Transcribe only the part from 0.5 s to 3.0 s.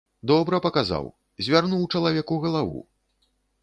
паказаў, звярнуў чалавеку галаву.